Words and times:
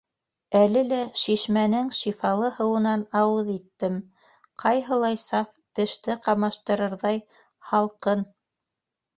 Әле 0.59 0.81
лә 0.91 1.01
шишмәнең 1.23 1.91
шифалы 1.97 2.49
һыуынан 2.59 3.03
ауыҙ 3.21 3.51
иттем: 3.57 3.99
ҡайһылай 4.63 5.21
саф, 5.25 5.53
теште 5.81 6.19
ҡамаштырырҙай 6.29 7.25
һалҡын! 7.75 8.27